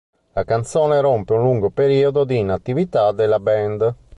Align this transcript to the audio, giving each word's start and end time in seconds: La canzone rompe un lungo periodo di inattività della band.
La 0.33 0.43
canzone 0.45 0.99
rompe 0.99 1.33
un 1.33 1.43
lungo 1.43 1.69
periodo 1.69 2.23
di 2.23 2.39
inattività 2.39 3.11
della 3.11 3.39
band. 3.39 3.95